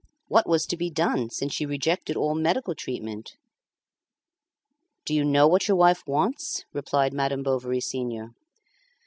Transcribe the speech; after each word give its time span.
What 0.27 0.49
was 0.49 0.65
to 0.65 0.75
be 0.75 0.89
done 0.89 1.29
since 1.29 1.53
she 1.53 1.63
rejected 1.63 2.17
all 2.17 2.33
medical 2.33 2.73
treatment? 2.73 3.35
"Do 5.05 5.13
you 5.13 5.23
know 5.23 5.47
what 5.47 5.67
your 5.67 5.77
wife 5.77 6.01
wants?" 6.07 6.65
replied 6.73 7.13
Madame 7.13 7.43
Bovary 7.43 7.81
senior. 7.81 8.31